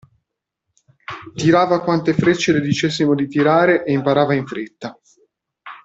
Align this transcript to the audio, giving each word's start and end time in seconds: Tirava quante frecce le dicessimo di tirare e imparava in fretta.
Tirava 1.35 1.83
quante 1.83 2.13
frecce 2.15 2.53
le 2.53 2.59
dicessimo 2.61 3.13
di 3.13 3.27
tirare 3.27 3.83
e 3.85 3.91
imparava 3.91 4.33
in 4.33 4.47
fretta. 4.47 4.99